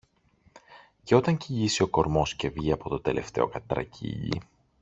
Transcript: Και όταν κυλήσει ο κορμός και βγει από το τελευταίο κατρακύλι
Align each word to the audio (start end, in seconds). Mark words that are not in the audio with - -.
Και 1.03 1.15
όταν 1.15 1.37
κυλήσει 1.37 1.81
ο 1.83 1.87
κορμός 1.87 2.35
και 2.35 2.49
βγει 2.49 2.71
από 2.71 2.89
το 2.89 2.99
τελευταίο 3.01 3.47
κατρακύλι 3.47 4.41